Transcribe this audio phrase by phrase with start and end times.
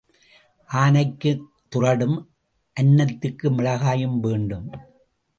[0.69, 1.43] ஆனைக்குத்
[1.69, 2.15] துறடும்
[2.81, 4.67] அன்னத்துக்கு மிளகாயும் வேண்டும்.